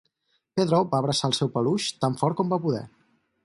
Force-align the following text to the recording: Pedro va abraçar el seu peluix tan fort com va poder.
Pedro 0.59 0.79
va 0.93 1.01
abraçar 1.03 1.29
el 1.31 1.37
seu 1.41 1.53
peluix 1.59 1.87
tan 2.07 2.19
fort 2.23 2.41
com 2.41 2.53
va 2.55 2.63
poder. 2.67 2.85